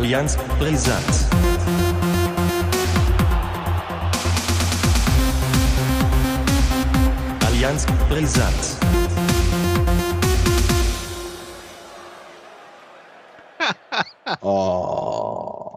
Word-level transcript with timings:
Allianz 0.00 0.34
brisant. 0.58 1.04
Allianz 7.46 7.86
brisant. 8.08 8.76
Oh. 14.42 15.76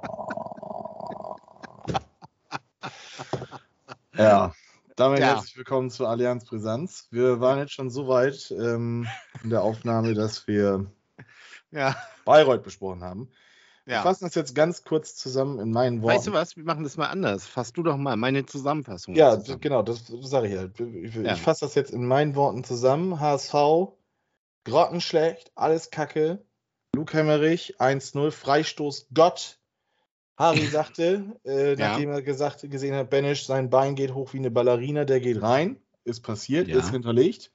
ja, 4.15 4.53
damit 4.95 5.19
Ja. 5.19 5.25
herzlich 5.25 5.57
willkommen 5.57 5.89
zur 5.89 6.07
Allianz 6.07 6.45
Brisanz. 6.45 7.07
Wir 7.11 7.39
waren 7.41 7.59
jetzt 7.59 7.73
schon 7.73 7.89
so 7.89 8.07
weit 8.07 8.51
ähm, 8.51 9.05
in 9.43 9.49
der 9.49 9.63
Aufnahme, 9.63 10.13
dass 10.13 10.47
wir 10.47 10.85
Ja, 11.71 11.95
Bayreuth 12.25 12.63
besprochen 12.63 13.03
haben. 13.03 13.29
Wir 13.85 13.95
ja. 13.95 14.01
fassen 14.03 14.23
das 14.25 14.35
jetzt 14.35 14.55
ganz 14.55 14.83
kurz 14.85 15.15
zusammen 15.15 15.59
in 15.59 15.71
meinen 15.71 16.01
Worten. 16.01 16.15
Weißt 16.15 16.27
du 16.27 16.33
was? 16.33 16.55
Wir 16.55 16.63
machen 16.63 16.83
das 16.83 16.95
mal 16.95 17.07
anders. 17.07 17.45
Fass 17.45 17.73
du 17.73 17.83
doch 17.83 17.97
mal 17.97 18.15
meine 18.15 18.45
Zusammenfassung. 18.45 19.13
Ja, 19.15 19.37
zusammen. 19.39 19.59
genau, 19.61 19.81
das, 19.81 20.05
sage 20.21 20.47
ich 20.47 20.57
halt. 20.57 20.79
Ich, 20.79 21.15
Ja. 21.15 21.33
ich 21.33 21.41
fasse 21.41 21.65
das 21.65 21.75
jetzt 21.75 21.91
in 21.91 22.05
meinen 22.05 22.35
Worten 22.35 22.63
zusammen. 22.63 23.19
HSV, 23.19 23.53
grottenschlecht, 24.63 25.51
alles 25.55 25.91
Kacke. 25.91 26.41
Luke 26.95 27.17
Hemmerich, 27.17 27.79
1-0, 27.81 28.31
Freistoß 28.31 29.07
Gott. 29.13 29.59
Harry 30.37 30.65
sagte, 30.67 31.39
äh, 31.45 31.71
Ja. 31.77 31.89
nachdem 31.89 32.11
er 32.11 32.21
gesagt, 32.21 32.61
gesehen 32.69 32.95
hat, 32.95 33.09
Benisch, 33.09 33.45
sein 33.45 33.69
Bein 33.69 33.95
geht 33.95 34.13
hoch 34.13 34.31
wie 34.33 34.37
eine 34.37 34.51
Ballerina, 34.51 35.03
der 35.03 35.19
geht 35.19 35.41
rein. 35.41 35.77
Ist 36.05 36.21
passiert, 36.21 36.67
Ja. 36.69 36.79
ist 36.79 36.91
hinterlegt. 36.91 37.51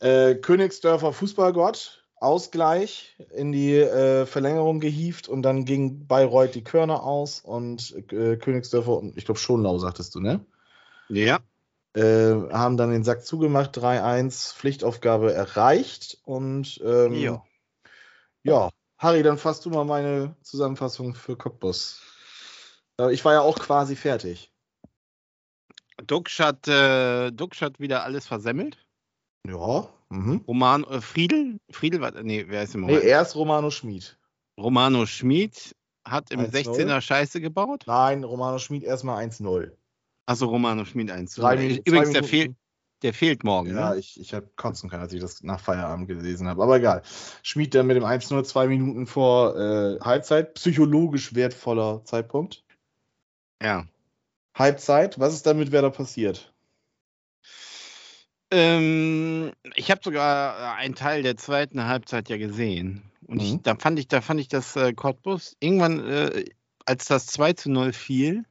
Äh, 0.00 0.34
Königsdörfer 0.36 1.12
Fußballgott, 1.12 1.99
Ausgleich 2.20 3.16
in 3.34 3.50
die 3.50 3.74
äh, 3.76 4.26
Verlängerung 4.26 4.78
gehievt 4.78 5.26
und 5.28 5.42
dann 5.42 5.64
ging 5.64 6.06
Bayreuth 6.06 6.54
die 6.54 6.62
Körner 6.62 7.02
aus 7.02 7.40
und 7.40 7.94
äh, 8.12 8.36
Königsdörfer 8.36 8.96
und 8.98 9.16
ich 9.16 9.24
glaube 9.24 9.40
Schonlau, 9.40 9.78
sagtest 9.78 10.14
du, 10.14 10.20
ne? 10.20 10.44
Ja, 11.08 11.40
Äh, 11.94 12.52
haben 12.52 12.76
dann 12.76 12.90
den 12.90 13.04
Sack 13.04 13.24
zugemacht, 13.24 13.76
3-1, 13.76 14.52
Pflichtaufgabe 14.52 15.32
erreicht 15.32 16.18
und 16.24 16.80
ähm, 16.84 17.14
Ja. 17.14 17.42
ja, 18.44 18.70
Harry, 18.98 19.22
dann 19.22 19.38
fasst 19.38 19.64
du 19.64 19.70
mal 19.70 19.84
meine 19.84 20.36
Zusammenfassung 20.42 21.14
für 21.14 21.36
Cottbus. 21.36 22.02
Äh, 23.00 23.12
Ich 23.12 23.24
war 23.24 23.32
ja 23.32 23.40
auch 23.40 23.58
quasi 23.58 23.96
fertig. 23.96 24.52
Duxch 26.06 26.40
hat, 26.40 26.68
äh, 26.68 27.30
hat 27.32 27.80
wieder 27.80 28.04
alles 28.04 28.26
versemmelt. 28.26 28.78
Ja. 29.46 29.88
Mhm. 30.10 30.42
Roman 30.46 30.84
äh, 30.84 31.00
Friedel, 31.00 31.58
Friedel 31.70 32.00
war, 32.00 32.12
nee, 32.22 32.44
wer 32.48 32.62
ist 32.64 32.74
im 32.74 32.80
Nee, 32.82 32.86
Moment? 32.94 33.04
erst 33.04 33.36
Romano 33.36 33.70
Schmid. 33.70 34.18
Romano 34.58 35.06
Schmid 35.06 35.74
hat 36.04 36.30
im 36.32 36.40
1-0. 36.40 36.50
16er 36.50 37.00
Scheiße 37.00 37.40
gebaut. 37.40 37.84
Nein, 37.86 38.24
Romano 38.24 38.58
Schmid 38.58 38.82
erstmal 38.82 39.24
1-0. 39.24 39.70
Achso, 40.26 40.46
Romano 40.46 40.84
Schmid 40.84 41.10
1 41.10 41.34
Drei 41.34 41.56
Minuten- 41.56 41.82
Übrigens, 41.84 42.08
zwei 42.10 42.20
der, 42.20 42.24
fehlt, 42.24 42.54
der 43.02 43.14
fehlt 43.14 43.44
morgen. 43.44 43.70
Ja, 43.74 43.90
ne? 43.94 43.98
ich, 44.00 44.20
ich 44.20 44.34
habe 44.34 44.48
kotzen 44.56 44.90
können, 44.90 45.02
als 45.02 45.12
ich 45.12 45.20
das 45.20 45.42
nach 45.42 45.60
Feierabend 45.60 46.08
gelesen 46.08 46.48
habe. 46.48 46.62
Aber 46.62 46.76
egal. 46.76 47.02
Schmid 47.42 47.74
dann 47.74 47.86
mit 47.86 47.96
dem 47.96 48.04
1-0 48.04 48.42
zwei 48.44 48.66
Minuten 48.66 49.06
vor 49.06 49.56
äh, 49.56 49.98
Halbzeit. 50.00 50.54
Psychologisch 50.54 51.34
wertvoller 51.34 52.04
Zeitpunkt. 52.04 52.64
ja. 53.62 53.86
Halbzeit. 54.54 55.18
Was 55.20 55.32
ist 55.34 55.46
dann 55.46 55.58
mit 55.58 55.70
Werder 55.72 55.90
passiert? 55.90 56.52
Ähm, 58.50 59.52
ich 59.76 59.90
habe 59.90 60.00
sogar 60.02 60.58
äh, 60.58 60.80
einen 60.80 60.94
Teil 60.94 61.22
der 61.22 61.36
zweiten 61.36 61.84
Halbzeit 61.86 62.28
ja 62.28 62.36
gesehen. 62.36 63.10
Und 63.26 63.40
ich, 63.42 63.52
Mhm. 63.54 63.62
da 63.62 63.76
fand 63.76 63.98
ich, 63.98 64.08
da 64.08 64.20
fand 64.20 64.40
ich 64.40 64.48
das 64.48 64.74
äh, 64.76 64.92
Cottbus 64.92 65.56
irgendwann, 65.60 66.00
äh, 66.06 66.44
als 66.84 67.06
das 67.06 67.26
2 67.26 67.52
zu 67.52 67.70
0 67.70 67.92
fiel, 67.92 68.44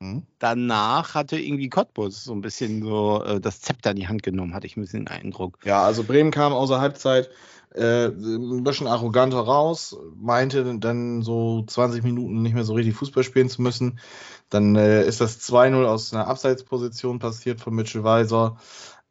Hm? 0.00 0.22
danach 0.38 1.14
hatte 1.14 1.38
irgendwie 1.38 1.68
Cottbus 1.70 2.22
so 2.24 2.32
ein 2.32 2.40
bisschen 2.40 2.82
so 2.82 3.22
äh, 3.24 3.40
das 3.40 3.60
Zepter 3.62 3.90
in 3.90 3.96
die 3.96 4.06
Hand 4.08 4.22
genommen, 4.22 4.54
hatte 4.54 4.66
ich 4.66 4.76
ein 4.76 4.82
bisschen 4.82 5.06
den 5.06 5.08
Eindruck. 5.08 5.58
Ja, 5.64 5.82
also 5.82 6.04
Bremen 6.04 6.30
kam 6.30 6.52
außer 6.52 6.80
Halbzeit 6.80 7.30
äh, 7.74 8.06
ein 8.06 8.62
bisschen 8.64 8.86
arroganter 8.86 9.40
raus, 9.40 9.96
meinte 10.14 10.78
dann 10.78 11.22
so 11.22 11.64
20 11.66 12.04
Minuten 12.04 12.42
nicht 12.42 12.54
mehr 12.54 12.64
so 12.64 12.74
richtig 12.74 12.94
Fußball 12.94 13.24
spielen 13.24 13.48
zu 13.48 13.62
müssen. 13.62 13.98
Dann 14.50 14.76
äh, 14.76 15.04
ist 15.04 15.20
das 15.20 15.40
2-0 15.40 15.84
aus 15.84 16.12
einer 16.14 16.28
Abseitsposition 16.28 17.18
passiert 17.18 17.60
von 17.60 17.74
Mitchell 17.74 18.04
Weiser. 18.04 18.56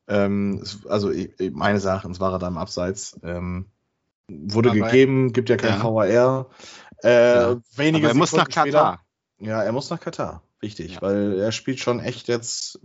Ähm, 0.08 0.64
also 0.88 1.12
ich, 1.12 1.38
ich- 1.40 1.52
meines 1.52 1.86
Erachtens 1.86 2.20
war 2.20 2.34
er 2.34 2.40
da 2.40 2.48
im 2.48 2.58
Abseits. 2.58 3.20
Ähm, 3.24 3.66
wurde 4.30 4.72
Aber- 4.72 4.80
gegeben, 4.80 5.34
gibt 5.34 5.50
ja 5.50 5.58
kein 5.58 5.80
Ja. 5.80 5.84
VAR. 5.84 6.48
Äh, 7.04 7.36
Ja. 7.36 7.58
Wenige 7.76 8.08
Aber 8.08 8.14
er 8.14 8.18
muss 8.18 8.34
nach 8.34 8.50
Katar. 8.50 9.00
Später, 9.38 9.50
ja, 9.52 9.64
er 9.64 9.72
muss 9.72 9.90
nach 9.90 10.00
Katar. 10.00 10.42
Wichtig, 10.60 10.96
Ja. 10.96 11.02
weil 11.02 11.40
er 11.40 11.52
spielt 11.52 11.80
schon 11.80 12.00
echt 12.00 12.28
jetzt. 12.28 12.80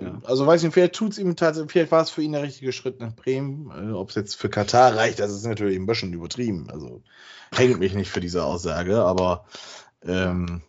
Ja. 0.00 0.20
Also 0.24 0.46
weiß 0.46 0.62
nicht, 0.62 0.74
vielleicht 0.74 0.94
tut 0.94 1.12
es 1.12 1.18
ihm 1.18 1.34
tatsächlich, 1.34 1.72
vielleicht 1.72 1.90
war 1.92 2.02
es 2.02 2.10
für 2.10 2.22
ihn 2.22 2.32
der 2.32 2.42
richtige 2.42 2.72
Schritt 2.72 3.00
nach 3.00 3.14
Bremen. 3.16 3.70
Äh, 3.70 3.92
Ob 3.92 4.10
es 4.10 4.14
jetzt 4.14 4.36
für 4.36 4.48
Katar 4.48 4.94
reicht, 4.94 5.18
das 5.18 5.32
ist 5.32 5.44
natürlich 5.46 5.76
ein 5.76 5.86
bisschen 5.86 6.12
übertrieben. 6.12 6.68
Also 6.70 7.02
hängt 7.52 7.80
mich 7.80 7.94
nicht 7.94 8.10
für 8.10 8.20
diese 8.20 8.44
Aussage, 8.44 9.02
aber 9.02 9.44
ähm, 10.04 10.62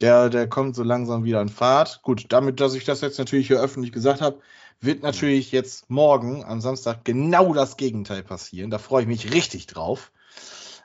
der, 0.00 0.30
der 0.30 0.48
kommt 0.48 0.76
so 0.76 0.82
langsam 0.82 1.24
wieder 1.24 1.42
in 1.42 1.50
Fahrt. 1.50 2.00
Gut, 2.02 2.26
damit, 2.30 2.60
dass 2.60 2.72
ich 2.74 2.84
das 2.86 3.02
jetzt 3.02 3.18
natürlich 3.18 3.48
hier 3.48 3.60
öffentlich 3.60 3.92
gesagt 3.92 4.22
habe, 4.22 4.40
wird 4.80 5.02
natürlich 5.02 5.52
jetzt 5.52 5.90
morgen 5.90 6.44
am 6.44 6.60
Samstag 6.60 7.04
genau 7.04 7.52
das 7.52 7.76
Gegenteil 7.76 8.22
passieren. 8.22 8.70
Da 8.70 8.78
freue 8.78 9.02
ich 9.02 9.08
mich 9.08 9.32
richtig 9.32 9.66
drauf. 9.66 10.10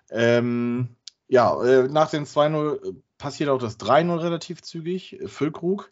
Ähm, 0.10 0.90
ja, 1.28 1.62
äh, 1.64 1.88
nach 1.88 2.10
dem 2.10 2.26
2-0 2.26 2.96
passiert 3.18 3.50
auch 3.50 3.58
das 3.58 3.80
3-0 3.80 4.22
relativ 4.22 4.62
zügig. 4.62 5.20
Füllkrug 5.26 5.92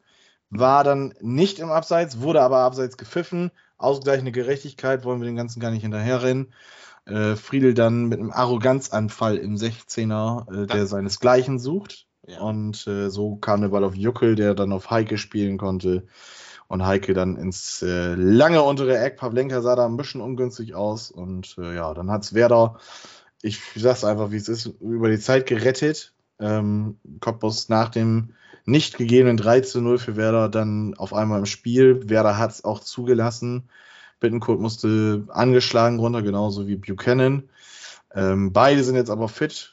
war 0.50 0.84
dann 0.84 1.14
nicht 1.22 1.60
im 1.60 1.72
Abseits, 1.72 2.20
wurde 2.20 2.42
aber 2.42 2.60
abseits 2.60 2.98
gepfiffen. 2.98 3.52
Ausgleichende 3.78 4.32
Gerechtigkeit, 4.32 5.04
wollen 5.04 5.20
wir 5.20 5.26
den 5.26 5.36
Ganzen 5.36 5.60
gar 5.60 5.72
nicht 5.72 5.82
hinterherrennen. 5.82 6.54
Äh, 7.06 7.36
Friedel 7.36 7.74
dann 7.74 8.06
mit 8.06 8.20
einem 8.20 8.32
Arroganzanfall 8.32 9.38
im 9.38 9.56
16er, 9.56 10.64
äh, 10.64 10.68
der 10.68 10.88
seinesgleichen 10.88 11.60
sucht. 11.60 12.06
Ja. 12.26 12.40
Und 12.42 12.88
äh, 12.88 13.10
so 13.10 13.36
kam 13.36 13.62
der 13.62 13.70
Ball 13.70 13.84
auf 13.84 13.96
Juckel, 13.96 14.36
der 14.36 14.54
dann 14.54 14.72
auf 14.72 14.92
Heike 14.92 15.18
spielen 15.18 15.58
konnte. 15.58 16.08
Und 16.68 16.86
Heike 16.86 17.14
dann 17.14 17.36
ins 17.36 17.82
äh, 17.82 18.16
lange 18.16 18.64
untere 18.64 18.98
Eck. 18.98 19.18
Pavlenka 19.18 19.62
sah 19.62 19.76
da 19.76 19.86
ein 19.86 19.98
bisschen 19.98 20.22
ungünstig 20.22 20.76
aus. 20.76 21.12
Und 21.12 21.56
äh, 21.58 21.76
ja, 21.76 21.94
dann 21.94 22.10
hat 22.10 22.24
es 22.24 22.34
Werder, 22.34 22.80
ich 23.42 23.60
sag's 23.76 24.04
einfach, 24.04 24.32
wie 24.32 24.38
es 24.38 24.48
ist, 24.48 24.66
über 24.80 25.10
die 25.10 25.20
Zeit 25.20 25.46
gerettet. 25.46 26.14
Ähm, 26.40 26.98
Cottbus 27.20 27.70
nach 27.70 27.90
dem 27.90 28.34
nicht 28.66 28.98
gegebenen 28.98 29.38
3 29.38 29.62
zu 29.62 29.82
0 29.82 29.98
für 29.98 30.16
Werder 30.16 30.50
dann 30.50 30.94
auf 30.96 31.14
einmal 31.14 31.40
im 31.40 31.46
Spiel. 31.46 32.10
Werder 32.10 32.38
hat 32.38 32.52
es 32.52 32.64
auch 32.64 32.80
zugelassen. 32.80 33.70
Bittencourt 34.20 34.60
musste 34.60 35.26
angeschlagen 35.30 36.00
runter, 36.00 36.22
genauso 36.22 36.68
wie 36.68 36.78
Buchanan. 36.78 37.50
Ähm, 38.16 38.54
beide 38.54 38.84
sind 38.84 38.96
jetzt 38.96 39.10
aber 39.10 39.28
fit. 39.28 39.73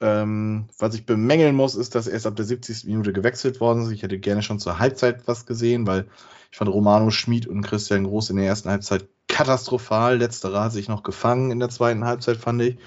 Ähm, 0.00 0.68
was 0.78 0.94
ich 0.94 1.04
bemängeln 1.04 1.54
muss, 1.54 1.74
ist, 1.74 1.94
dass 1.94 2.06
erst 2.06 2.26
ab 2.26 2.36
der 2.36 2.46
70. 2.46 2.84
Minute 2.84 3.12
gewechselt 3.12 3.60
worden 3.60 3.82
ist. 3.82 3.90
Ich 3.90 4.02
hätte 4.02 4.18
gerne 4.18 4.42
schon 4.42 4.58
zur 4.58 4.78
Halbzeit 4.78 5.28
was 5.28 5.44
gesehen, 5.44 5.86
weil 5.86 6.06
ich 6.50 6.56
fand 6.56 6.70
Romano 6.70 7.10
Schmid 7.10 7.46
und 7.46 7.62
Christian 7.62 8.04
Groß 8.04 8.30
in 8.30 8.36
der 8.36 8.46
ersten 8.46 8.70
Halbzeit 8.70 9.08
katastrophal. 9.28 10.18
Letzterer 10.18 10.64
hat 10.64 10.72
sich 10.72 10.88
noch 10.88 11.02
gefangen 11.02 11.50
in 11.50 11.60
der 11.60 11.68
zweiten 11.68 12.04
Halbzeit, 12.04 12.38
fand 12.38 12.62
ich. 12.62 12.78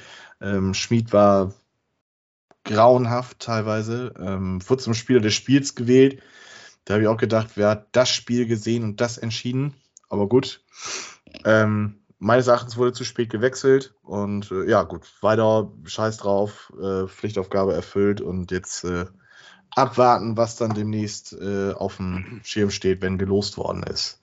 Ähm, 0.41 0.73
Schmid 0.73 1.13
war 1.13 1.53
grauenhaft 2.63 3.39
teilweise. 3.39 4.13
Ähm, 4.19 4.59
wurde 4.67 4.83
zum 4.83 4.93
Spieler 4.93 5.19
des 5.19 5.33
Spiels 5.33 5.75
gewählt. 5.75 6.21
Da 6.85 6.95
habe 6.95 7.03
ich 7.03 7.09
auch 7.09 7.17
gedacht, 7.17 7.51
wer 7.55 7.69
hat 7.69 7.87
das 7.91 8.09
Spiel 8.09 8.45
gesehen 8.45 8.83
und 8.83 9.01
das 9.01 9.17
entschieden? 9.17 9.73
Aber 10.09 10.27
gut. 10.27 10.61
Ähm, 11.45 12.02
meines 12.23 12.47
Erachtens 12.47 12.77
wurde 12.77 12.93
zu 12.93 13.03
spät 13.03 13.29
gewechselt 13.29 13.93
und 14.01 14.49
äh, 14.51 14.69
ja, 14.69 14.83
gut, 14.83 15.01
weiter 15.21 15.71
scheiß 15.83 16.17
drauf, 16.17 16.71
äh, 16.81 17.05
Pflichtaufgabe 17.07 17.73
erfüllt 17.73 18.21
und 18.21 18.51
jetzt 18.51 18.85
äh, 18.85 19.05
abwarten, 19.71 20.37
was 20.37 20.55
dann 20.55 20.73
demnächst 20.73 21.33
äh, 21.33 21.73
auf 21.73 21.97
dem 21.97 22.39
Schirm 22.43 22.69
steht, 22.71 23.01
wenn 23.01 23.17
gelost 23.17 23.57
worden 23.57 23.83
ist. 23.83 24.21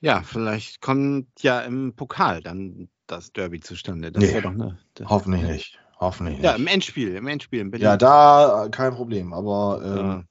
Ja, 0.00 0.22
vielleicht 0.22 0.80
kommt 0.82 1.28
ja 1.40 1.60
im 1.60 1.94
Pokal 1.94 2.42
dann 2.42 2.88
das 3.06 3.32
Derby 3.32 3.60
zustande. 3.60 4.12
Das 4.12 4.22
Nee. 4.22 4.40
doch 4.40 4.50
eine. 4.50 4.78
Hoffentlich 5.04 5.42
nicht. 5.42 5.78
Hoffentlich 5.98 6.36
nicht. 6.36 6.44
Ja, 6.44 6.52
im 6.52 6.66
Endspiel, 6.66 7.14
im 7.14 7.26
Endspiel 7.26 7.60
in 7.60 7.70
Berlin. 7.70 7.84
Ja, 7.84 7.96
da 7.96 8.68
kein 8.70 8.94
Problem, 8.94 9.32
aber 9.32 9.80
ähm, 9.84 9.96
Ja. 9.96 10.24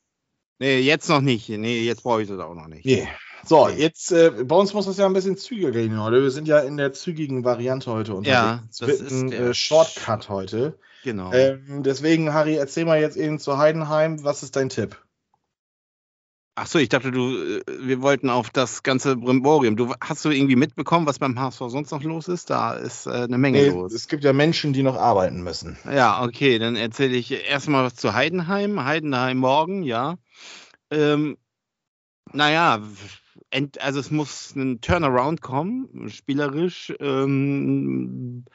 Nee, 0.60 0.80
jetzt 0.80 1.07
noch 1.07 1.22
nicht. 1.22 1.50
Nee, 1.50 1.83
jetzt 1.83 2.04
brauche 2.04 2.22
ich 2.22 2.27
das 2.27 2.39
auch 2.39 2.54
noch 2.54 2.68
nicht. 2.68 2.86
Nee. 2.86 3.07
So, 3.45 3.69
jetzt, 3.69 4.12
äh, 4.12 4.31
bei 4.44 4.56
uns 4.56 4.74
muss 4.74 4.86
das 4.86 4.97
ja 4.97 5.06
ein 5.06 5.13
bisschen 5.13 5.38
zügiger 5.38 5.71
gehen 5.71 6.01
heute. 6.01 6.21
Wir 6.21 6.31
sind 6.31 6.47
ja 6.47 6.59
in 6.59 6.77
der 6.77 6.94
zügigen 6.94 7.44
Variante 7.44 7.91
heute 7.91 8.13
unterwegs. 8.13 8.39
Ja, 8.39 8.63
das 8.68 8.81
wird 8.81 9.01
ist 9.01 9.12
ein 9.12 9.31
äh, 9.31 9.53
Shortcut 9.53 10.30
heute. 10.30 10.77
Genau. 11.03 11.31
Ähm, 11.31 11.83
deswegen, 11.83 12.33
Harry, 12.33 12.56
erzähl 12.56 12.86
mal 12.86 13.00
jetzt 13.00 13.18
eben 13.18 13.39
zu 13.39 13.57
Heidenheim, 13.57 14.24
was 14.24 14.44
ist 14.44 14.56
dein 14.56 14.69
Tipp? 14.69 14.97
Ach 16.62 16.68
so, 16.68 16.77
ich 16.77 16.89
dachte, 16.89 17.12
du, 17.12 17.31
äh, 17.38 17.63
wir 17.81 18.01
wollten 18.01 18.30
auf 18.30 18.50
das 18.50 18.83
ganze 18.83 19.15
Brimborium. 19.15 19.77
Du 19.77 19.94
hast 20.01 20.25
du 20.25 20.30
irgendwie 20.30 20.57
mitbekommen, 20.57 21.07
was 21.07 21.18
beim 21.19 21.39
HSV 21.39 21.59
sonst 21.69 21.91
noch 21.91 22.03
los 22.03 22.27
ist? 22.27 22.50
Da 22.50 22.74
ist 22.74 23.07
äh, 23.07 23.12
eine 23.12 23.38
Menge 23.38 23.62
Nee, 23.62 23.69
los. 23.69 23.94
es 23.94 24.09
gibt 24.09 24.25
ja 24.25 24.33
Menschen, 24.33 24.74
die 24.74 24.83
noch 24.83 24.97
arbeiten 24.97 25.41
müssen. 25.41 25.77
Ja, 25.86 26.21
okay, 26.21 26.59
dann 26.59 26.75
erzähle 26.75 27.15
ich 27.15 27.31
erstmal 27.31 27.86
was 27.86 27.95
zu 27.95 28.13
Heidenheim. 28.13 28.83
Heidenheim 28.83 29.38
morgen, 29.38 29.83
ja. 29.83 30.15
Ähm, 30.91 31.38
naja, 32.33 32.81
ent, 33.50 33.81
also 33.81 34.00
es 34.00 34.12
muss 34.12 34.56
ein 34.56 34.81
Turnaround 34.81 35.42
kommen, 35.42 36.10
spielerisch. 36.10 36.94
Ähm, 37.00 38.46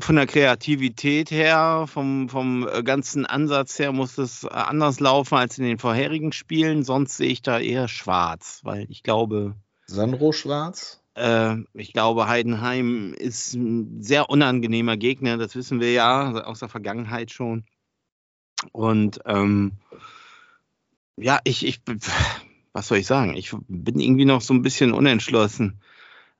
von 0.00 0.16
der 0.16 0.26
Kreativität 0.26 1.30
her, 1.30 1.84
vom, 1.86 2.28
vom 2.28 2.68
äh, 2.68 2.82
ganzen 2.82 3.26
Ansatz 3.26 3.78
her 3.78 3.92
muss 3.92 4.18
es 4.18 4.42
äh, 4.42 4.48
anders 4.48 4.98
laufen 4.98 5.36
als 5.36 5.56
in 5.58 5.64
den 5.64 5.78
vorherigen 5.78 6.32
Spielen. 6.32 6.82
Sonst 6.82 7.16
sehe 7.16 7.28
ich 7.28 7.42
da 7.42 7.60
eher 7.60 7.86
schwarz, 7.86 8.60
weil 8.64 8.86
ich 8.90 9.04
glaube, 9.04 9.54
Sandro 9.86 10.32
Schwarz? 10.32 11.02
äh, 11.14 11.56
ich 11.74 11.92
glaube, 11.92 12.28
Heidenheim 12.28 13.14
ist 13.14 13.54
ein 13.54 14.02
sehr 14.02 14.30
unangenehmer 14.30 14.96
Gegner, 14.96 15.36
das 15.36 15.54
wissen 15.54 15.80
wir 15.80 15.92
ja 15.92 16.32
aus 16.44 16.60
der 16.60 16.68
Vergangenheit 16.68 17.30
schon. 17.30 17.64
Und 18.72 19.20
ähm, 19.26 19.72
ja, 21.16 21.40
ich, 21.44 21.66
ich, 21.66 21.80
was 22.72 22.88
soll 22.88 22.98
ich 22.98 23.06
sagen? 23.06 23.34
Ich 23.36 23.54
bin 23.68 24.00
irgendwie 24.00 24.24
noch 24.24 24.40
so 24.40 24.54
ein 24.54 24.62
bisschen 24.62 24.92
unentschlossen. 24.92 25.80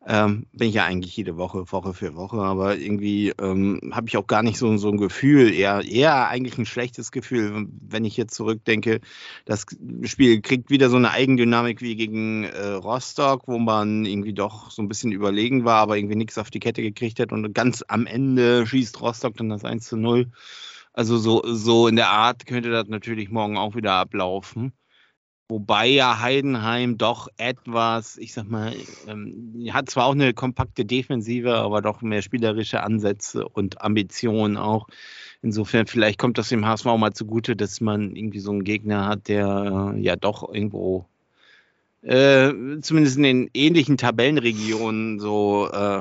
Ähm, 0.05 0.47
bin 0.53 0.69
ich 0.69 0.75
ja 0.75 0.85
eigentlich 0.85 1.17
jede 1.17 1.37
Woche, 1.37 1.71
Woche 1.71 1.95
für 1.95 2.17
Woche, 2.17 2.39
aber 2.39 2.77
irgendwie 2.77 3.29
ähm, 3.41 3.93
habe 3.93 4.09
ich 4.09 4.17
auch 4.17 4.27
gar 4.27 4.43
nicht 4.43 4.59
so, 4.59 4.77
so 4.77 4.89
ein 4.89 4.97
Gefühl, 4.97 5.53
eher, 5.55 5.83
eher 5.85 6.29
eigentlich 6.29 6.59
ein 6.59 6.67
schlechtes 6.67 7.13
Gefühl, 7.13 7.69
wenn 7.81 8.05
ich 8.05 8.17
jetzt 8.17 8.35
zurückdenke. 8.35 9.01
Das 9.45 9.65
Spiel 10.03 10.41
kriegt 10.41 10.71
wieder 10.71 10.91
so 10.91 10.97
eine 10.97 11.13
Eigendynamik 11.13 11.83
wie 11.83 11.95
gegen 11.95 12.45
äh, 12.45 12.71
Rostock, 12.71 13.47
wo 13.47 13.59
man 13.59 14.05
irgendwie 14.05 14.33
doch 14.33 14.73
so 14.73 14.83
ein 14.83 14.89
bisschen 14.89 15.13
überlegen 15.13 15.65
war, 15.65 15.81
aber 15.81 15.97
irgendwie 15.97 16.17
nichts 16.17 16.37
auf 16.37 16.51
die 16.51 16.61
Kette 16.61 16.83
gekriegt 16.83 17.21
hat 17.21 17.31
und 17.31 17.53
ganz 17.55 17.85
am 17.87 18.07
Ende 18.07 18.67
schießt 18.67 19.01
Rostock 19.01 19.37
dann 19.37 19.51
das 19.51 19.65
1 19.65 19.87
zu 19.87 19.97
0. 19.97 20.33
Also 20.93 21.17
so, 21.17 21.43
so 21.45 21.87
in 21.87 21.97
der 21.97 22.11
Art 22.11 22.47
könnte 22.47 22.71
das 22.71 22.89
natürlich 22.89 23.31
morgen 23.31 23.57
auch 23.57 23.77
wieder 23.77 23.93
ablaufen. 23.93 24.73
Wobei 25.53 25.87
ja 25.87 26.19
Heidenheim 26.19 26.97
doch 26.97 27.29
etwas, 27.37 28.17
ich 28.17 28.33
sag 28.33 28.49
mal, 28.49 28.75
ähm, 29.07 29.69
hat 29.71 29.91
zwar 29.91 30.07
auch 30.07 30.13
eine 30.13 30.33
kompakte 30.33 30.87
Defensive, 30.87 31.57
aber 31.57 31.83
doch 31.83 32.01
mehr 32.01 32.23
spielerische 32.23 32.83
Ansätze 32.83 33.47
und 33.47 33.83
Ambitionen 33.83 34.57
auch. 34.57 34.89
Insofern, 35.43 35.87
vielleicht 35.87 36.19
kommt 36.19 36.39
das 36.39 36.49
dem 36.49 36.65
HSV 36.65 36.87
mal 36.87 37.13
zugute, 37.13 37.55
dass 37.55 37.83
man 37.83 38.17
irgendwie 38.17 38.39
so 38.39 38.51
einen 38.51 38.65
Gegner 38.65 39.07
hat, 39.07 39.29
der 39.29 39.93
äh, 39.95 40.01
ja 40.01 40.17
doch 40.17 40.55
irgendwo, 40.55 41.05
äh, 42.01 42.51
zumindest 42.81 43.19
in 43.19 43.23
den 43.23 43.51
ähnlichen 43.53 43.99
Tabellenregionen 43.99 45.21
so 45.21 45.69
äh, 45.71 46.01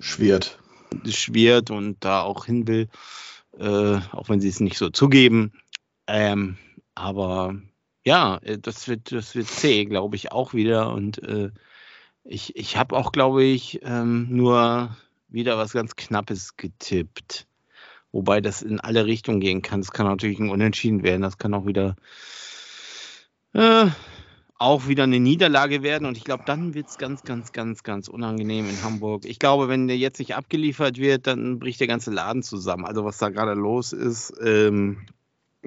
Schwert. 0.00 0.58
schwirrt 1.06 1.70
und 1.70 1.98
da 2.00 2.22
auch 2.22 2.46
hin 2.46 2.66
will, 2.66 2.88
äh, 3.56 4.00
auch 4.10 4.28
wenn 4.28 4.40
sie 4.40 4.48
es 4.48 4.58
nicht 4.58 4.78
so 4.78 4.90
zugeben. 4.90 5.52
Ähm, 6.08 6.56
aber 6.96 7.54
ja, 8.04 8.38
äh, 8.42 8.58
das 8.58 8.88
wird, 8.88 9.12
das 9.12 9.34
wird 9.34 9.48
zäh, 9.48 9.84
glaube 9.84 10.16
ich, 10.16 10.32
auch 10.32 10.54
wieder. 10.54 10.92
Und 10.92 11.22
äh, 11.22 11.50
ich, 12.24 12.56
ich 12.56 12.76
habe 12.76 12.96
auch, 12.96 13.12
glaube 13.12 13.44
ich, 13.44 13.80
ähm, 13.82 14.28
nur 14.30 14.96
wieder 15.28 15.58
was 15.58 15.72
ganz 15.72 15.96
Knappes 15.96 16.56
getippt. 16.56 17.46
Wobei 18.12 18.40
das 18.40 18.62
in 18.62 18.78
alle 18.78 19.06
Richtungen 19.06 19.40
gehen 19.40 19.62
kann. 19.62 19.80
Das 19.80 19.90
kann 19.90 20.06
natürlich 20.06 20.38
ein 20.38 20.50
Unentschieden 20.50 21.02
werden. 21.02 21.22
Das 21.22 21.38
kann 21.38 21.54
auch 21.54 21.66
wieder 21.66 21.96
äh, 23.54 23.86
auch 24.58 24.86
wieder 24.86 25.02
eine 25.02 25.20
Niederlage 25.20 25.82
werden. 25.82 26.06
Und 26.06 26.16
ich 26.16 26.24
glaube, 26.24 26.44
dann 26.46 26.74
wird 26.74 26.88
es 26.88 26.98
ganz, 26.98 27.22
ganz, 27.22 27.52
ganz, 27.52 27.82
ganz 27.82 28.08
unangenehm 28.08 28.68
in 28.68 28.82
Hamburg. 28.82 29.24
Ich 29.24 29.38
glaube, 29.38 29.68
wenn 29.68 29.88
der 29.88 29.98
jetzt 29.98 30.18
nicht 30.18 30.34
abgeliefert 30.36 30.98
wird, 30.98 31.26
dann 31.26 31.58
bricht 31.58 31.80
der 31.80 31.86
ganze 31.86 32.10
Laden 32.10 32.42
zusammen. 32.42 32.84
Also 32.84 33.04
was 33.04 33.18
da 33.18 33.30
gerade 33.30 33.54
los 33.54 33.92
ist, 33.92 34.32
ähm, 34.42 35.06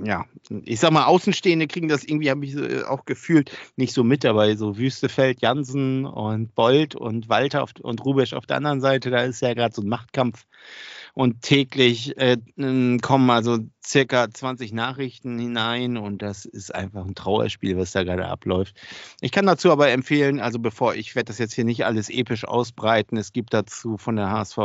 ja, 0.03 0.25
ich 0.63 0.79
sag 0.79 0.91
mal, 0.91 1.05
Außenstehende 1.05 1.67
kriegen 1.67 1.87
das 1.87 2.03
irgendwie, 2.03 2.29
habe 2.29 2.45
ich 2.45 2.55
äh, 2.55 2.83
auch 2.83 3.05
gefühlt, 3.05 3.51
nicht 3.75 3.93
so 3.93 4.03
mit 4.03 4.23
dabei. 4.23 4.55
So 4.55 4.77
Wüstefeld, 4.77 5.41
Jansen 5.41 6.05
und 6.05 6.53
Bold 6.55 6.95
und 6.95 7.29
Walter 7.29 7.63
auf, 7.63 7.71
und 7.81 8.03
Rubesch 8.05 8.33
auf 8.33 8.45
der 8.45 8.57
anderen 8.57 8.81
Seite, 8.81 9.09
da 9.09 9.21
ist 9.23 9.41
ja 9.41 9.53
gerade 9.53 9.73
so 9.73 9.81
ein 9.81 9.89
Machtkampf. 9.89 10.45
Und 11.13 11.41
täglich 11.41 12.15
äh, 12.17 12.37
kommen 13.01 13.29
also 13.31 13.57
circa 13.83 14.29
20 14.29 14.71
Nachrichten 14.71 15.39
hinein 15.39 15.97
und 15.97 16.21
das 16.21 16.45
ist 16.45 16.75
einfach 16.75 17.05
ein 17.05 17.15
Trauerspiel, 17.15 17.75
was 17.75 17.91
da 17.91 18.03
gerade 18.03 18.27
abläuft. 18.27 18.75
Ich 19.21 19.31
kann 19.31 19.47
dazu 19.47 19.71
aber 19.71 19.89
empfehlen, 19.89 20.39
also 20.39 20.59
bevor 20.59 20.93
ich 20.93 21.15
werde 21.15 21.29
das 21.29 21.39
jetzt 21.39 21.53
hier 21.53 21.65
nicht 21.65 21.85
alles 21.85 22.11
episch 22.11 22.45
ausbreiten, 22.45 23.17
es 23.17 23.33
gibt 23.33 23.55
dazu 23.55 23.97
von 23.97 24.15
der 24.15 24.29
HSV 24.29 24.57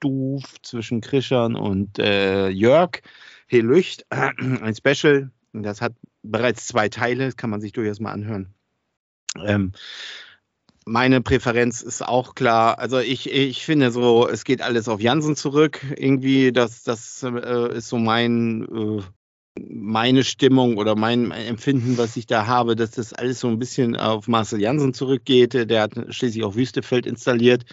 Klönstuf 0.00 0.60
zwischen 0.62 1.00
Krischern 1.00 1.54
und 1.54 1.98
äh, 1.98 2.48
Jörg 2.48 3.02
Helücht, 3.46 4.06
ein 4.10 4.74
Special. 4.74 5.30
Das 5.52 5.80
hat 5.80 5.94
bereits 6.22 6.66
zwei 6.66 6.88
Teile, 6.88 7.26
das 7.26 7.36
kann 7.36 7.50
man 7.50 7.60
sich 7.60 7.72
durchaus 7.72 8.00
mal 8.00 8.12
anhören. 8.12 8.54
Ähm, 9.44 9.72
meine 10.84 11.20
Präferenz 11.20 11.82
ist 11.82 12.02
auch 12.02 12.34
klar. 12.34 12.78
Also 12.78 12.98
ich, 12.98 13.30
ich 13.30 13.64
finde 13.64 13.90
so, 13.90 14.28
es 14.28 14.44
geht 14.44 14.62
alles 14.62 14.88
auf 14.88 15.00
Jansen 15.00 15.34
zurück. 15.34 15.80
Irgendwie, 15.96 16.52
das, 16.52 16.82
das 16.82 17.22
äh, 17.22 17.76
ist 17.76 17.88
so 17.88 17.98
mein, 17.98 18.64
äh, 18.64 19.02
meine 19.58 20.24
Stimmung 20.24 20.76
oder 20.76 20.94
mein 20.94 21.30
Empfinden, 21.30 21.96
was 21.96 22.16
ich 22.16 22.26
da 22.26 22.46
habe, 22.46 22.76
dass 22.76 22.90
das 22.92 23.12
alles 23.12 23.40
so 23.40 23.48
ein 23.48 23.58
bisschen 23.58 23.96
auf 23.96 24.28
Marcel 24.28 24.60
Jansen 24.60 24.94
zurückgeht. 24.94 25.54
Der 25.54 25.82
hat 25.82 25.94
schließlich 26.10 26.44
auch 26.44 26.54
Wüstefeld 26.54 27.06
installiert. 27.06 27.64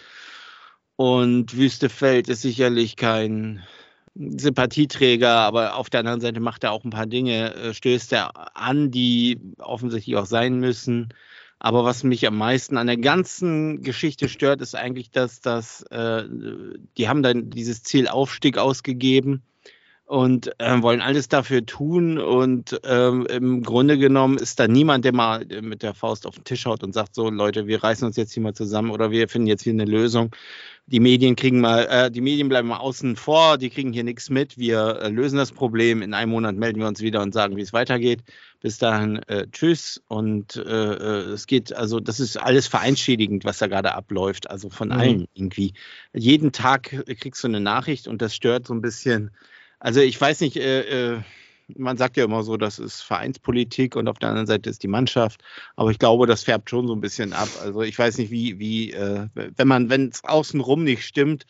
Und 0.96 1.56
Wüstefeld 1.56 2.28
ist 2.28 2.42
sicherlich 2.42 2.96
kein 2.96 3.62
Sympathieträger, 4.14 5.30
aber 5.30 5.74
auf 5.76 5.90
der 5.90 6.00
anderen 6.00 6.20
Seite 6.20 6.38
macht 6.40 6.62
er 6.62 6.72
auch 6.72 6.84
ein 6.84 6.90
paar 6.90 7.06
Dinge, 7.06 7.54
äh, 7.54 7.74
stößt 7.74 8.12
er 8.12 8.56
an, 8.56 8.90
die 8.92 9.40
offensichtlich 9.58 10.16
auch 10.16 10.26
sein 10.26 10.60
müssen. 10.60 11.08
Aber 11.58 11.84
was 11.84 12.04
mich 12.04 12.26
am 12.26 12.36
meisten 12.36 12.76
an 12.76 12.86
der 12.86 12.98
ganzen 12.98 13.82
Geschichte 13.82 14.28
stört, 14.28 14.60
ist 14.60 14.76
eigentlich, 14.76 15.10
dass 15.10 15.40
das, 15.40 15.82
äh, 15.90 16.24
die 16.96 17.08
haben 17.08 17.22
dann 17.22 17.50
dieses 17.50 17.82
Ziel 17.82 18.06
Aufstieg 18.06 18.58
ausgegeben 18.58 19.42
und 20.14 20.60
äh, 20.60 20.80
wollen 20.80 21.00
alles 21.00 21.28
dafür 21.28 21.66
tun. 21.66 22.18
Und 22.18 22.80
ähm, 22.84 23.26
im 23.26 23.64
Grunde 23.64 23.98
genommen 23.98 24.38
ist 24.38 24.60
da 24.60 24.68
niemand, 24.68 25.04
der 25.04 25.12
mal 25.12 25.44
mit 25.60 25.82
der 25.82 25.92
Faust 25.92 26.24
auf 26.28 26.36
den 26.36 26.44
Tisch 26.44 26.66
haut 26.66 26.84
und 26.84 26.92
sagt: 26.92 27.16
So, 27.16 27.30
Leute, 27.30 27.66
wir 27.66 27.82
reißen 27.82 28.06
uns 28.06 28.16
jetzt 28.16 28.32
hier 28.32 28.42
mal 28.42 28.54
zusammen 28.54 28.92
oder 28.92 29.10
wir 29.10 29.28
finden 29.28 29.48
jetzt 29.48 29.62
hier 29.64 29.72
eine 29.72 29.86
Lösung. 29.86 30.30
Die 30.86 31.00
Medien 31.00 31.34
kriegen 31.34 31.60
mal, 31.60 31.86
äh, 31.90 32.10
die 32.12 32.20
Medien 32.20 32.48
bleiben 32.48 32.68
mal 32.68 32.76
außen 32.76 33.16
vor, 33.16 33.58
die 33.58 33.70
kriegen 33.70 33.92
hier 33.92 34.04
nichts 34.04 34.30
mit. 34.30 34.56
Wir 34.56 35.00
äh, 35.02 35.08
lösen 35.08 35.36
das 35.36 35.50
Problem. 35.50 36.00
In 36.00 36.14
einem 36.14 36.30
Monat 36.30 36.54
melden 36.54 36.78
wir 36.78 36.86
uns 36.86 37.00
wieder 37.00 37.20
und 37.20 37.34
sagen, 37.34 37.56
wie 37.56 37.62
es 37.62 37.72
weitergeht. 37.72 38.22
Bis 38.60 38.78
dahin, 38.78 39.16
äh, 39.26 39.48
tschüss. 39.50 40.00
Und 40.06 40.54
äh, 40.56 40.60
es 41.32 41.48
geht, 41.48 41.74
also 41.74 41.98
das 41.98 42.20
ist 42.20 42.36
alles 42.36 42.68
vereinschädigend, 42.68 43.44
was 43.44 43.58
da 43.58 43.66
gerade 43.66 43.94
abläuft. 43.96 44.48
Also 44.48 44.70
von 44.70 44.88
Mhm. 44.88 44.94
allen 44.94 45.26
irgendwie. 45.34 45.72
Jeden 46.12 46.52
Tag 46.52 47.04
kriegst 47.18 47.42
du 47.42 47.48
eine 47.48 47.60
Nachricht 47.60 48.06
und 48.06 48.22
das 48.22 48.32
stört 48.32 48.66
so 48.68 48.74
ein 48.74 48.80
bisschen. 48.80 49.32
Also 49.80 50.00
ich 50.00 50.20
weiß 50.20 50.40
nicht, 50.40 50.56
äh, 50.56 51.14
äh, 51.14 51.20
man 51.76 51.96
sagt 51.96 52.16
ja 52.16 52.24
immer 52.24 52.42
so, 52.42 52.56
das 52.56 52.78
ist 52.78 53.02
Vereinspolitik 53.02 53.96
und 53.96 54.08
auf 54.08 54.18
der 54.18 54.30
anderen 54.30 54.46
Seite 54.46 54.70
ist 54.70 54.82
die 54.82 54.88
Mannschaft. 54.88 55.42
Aber 55.76 55.90
ich 55.90 55.98
glaube, 55.98 56.26
das 56.26 56.44
färbt 56.44 56.70
schon 56.70 56.86
so 56.86 56.94
ein 56.94 57.00
bisschen 57.00 57.32
ab. 57.32 57.48
Also 57.62 57.82
ich 57.82 57.98
weiß 57.98 58.18
nicht, 58.18 58.30
wie, 58.30 58.58
wie, 58.58 58.92
äh, 58.92 59.28
wenn 59.34 59.68
man, 59.68 59.90
wenn 59.90 60.08
es 60.08 60.24
außenrum 60.24 60.84
nicht 60.84 61.04
stimmt, 61.04 61.46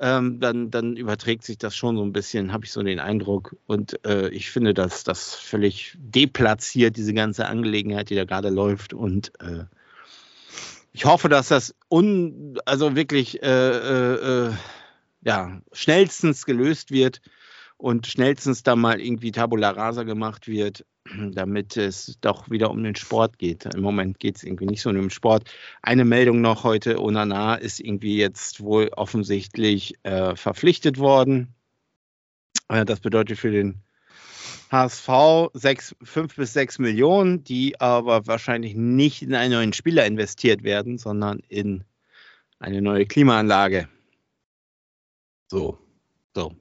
ähm, 0.00 0.40
dann, 0.40 0.70
dann 0.70 0.96
überträgt 0.96 1.44
sich 1.44 1.58
das 1.58 1.76
schon 1.76 1.96
so 1.96 2.02
ein 2.02 2.12
bisschen, 2.12 2.52
habe 2.52 2.64
ich 2.64 2.72
so 2.72 2.82
den 2.82 3.00
Eindruck. 3.00 3.56
Und 3.66 4.02
äh, 4.06 4.30
ich 4.30 4.50
finde, 4.50 4.72
dass 4.72 5.04
das 5.04 5.34
völlig 5.34 5.94
deplatziert, 5.98 6.96
diese 6.96 7.12
ganze 7.12 7.46
Angelegenheit, 7.46 8.08
die 8.08 8.14
da 8.14 8.24
gerade 8.24 8.48
läuft. 8.48 8.94
Und 8.94 9.32
äh, 9.40 9.64
ich 10.92 11.04
hoffe, 11.04 11.28
dass 11.28 11.48
das 11.48 11.74
un, 11.90 12.58
also 12.64 12.96
wirklich 12.96 13.42
äh, 13.42 13.46
äh, 13.46 14.46
äh, 14.48 14.52
ja, 15.22 15.60
schnellstens 15.72 16.46
gelöst 16.46 16.90
wird 16.90 17.20
und 17.80 18.06
schnellstens 18.06 18.62
da 18.62 18.76
mal 18.76 19.00
irgendwie 19.00 19.32
Tabula 19.32 19.70
Rasa 19.70 20.02
gemacht 20.02 20.46
wird, 20.46 20.84
damit 21.32 21.76
es 21.76 22.18
doch 22.20 22.50
wieder 22.50 22.70
um 22.70 22.82
den 22.82 22.94
Sport 22.94 23.38
geht. 23.38 23.64
Im 23.74 23.80
Moment 23.80 24.18
geht 24.18 24.36
es 24.36 24.44
irgendwie 24.44 24.66
nicht 24.66 24.82
so 24.82 24.90
um 24.90 24.96
den 24.96 25.10
Sport. 25.10 25.50
Eine 25.82 26.04
Meldung 26.04 26.40
noch 26.40 26.64
heute, 26.64 27.00
Onana 27.00 27.54
ist 27.54 27.80
irgendwie 27.80 28.16
jetzt 28.16 28.60
wohl 28.60 28.88
offensichtlich 28.96 29.94
äh, 30.02 30.36
verpflichtet 30.36 30.98
worden. 30.98 31.54
Äh, 32.68 32.84
das 32.84 33.00
bedeutet 33.00 33.38
für 33.38 33.50
den 33.50 33.82
HSV 34.70 35.08
sechs, 35.54 35.96
fünf 36.02 36.36
bis 36.36 36.52
sechs 36.52 36.78
Millionen, 36.78 37.42
die 37.44 37.80
aber 37.80 38.26
wahrscheinlich 38.26 38.74
nicht 38.74 39.22
in 39.22 39.34
einen 39.34 39.54
neuen 39.54 39.72
Spieler 39.72 40.06
investiert 40.06 40.62
werden, 40.62 40.98
sondern 40.98 41.40
in 41.48 41.84
eine 42.58 42.82
neue 42.82 43.06
Klimaanlage. 43.06 43.88
So. 45.48 45.78
So. 46.34 46.54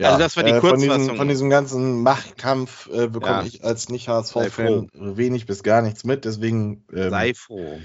Ja, 0.00 0.08
Also 0.08 0.18
das 0.20 0.36
war 0.36 0.44
die 0.44 0.50
äh, 0.52 0.60
von, 0.60 0.70
Kurzfassung. 0.70 0.98
diesem, 1.00 1.16
von 1.16 1.28
diesem 1.28 1.50
ganzen 1.50 2.02
Machtkampf 2.02 2.88
äh, 2.92 3.08
bekomme 3.08 3.40
Ja. 3.40 3.42
ich 3.42 3.64
als 3.64 3.88
Nicht-HSV-Fan 3.88 4.90
wenig 4.94 5.46
bis 5.46 5.62
gar 5.62 5.82
nichts 5.82 6.04
mit. 6.04 6.24
Deswegen 6.24 6.84
ähm, 6.92 7.10
Sei 7.10 7.34
froh. 7.34 7.80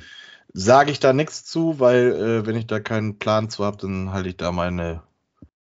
sage 0.54 0.92
ich 0.92 1.00
da 1.00 1.12
nichts 1.14 1.44
zu, 1.46 1.80
weil 1.80 2.12
äh, 2.12 2.46
wenn 2.46 2.56
ich 2.56 2.68
da 2.68 2.80
keinen 2.80 3.18
Plan 3.18 3.50
zu 3.50 3.66
habe, 3.66 3.78
dann 3.78 4.12
halte 4.14 4.30
ich 4.30 4.38
da 4.38 4.52
meine 4.52 5.02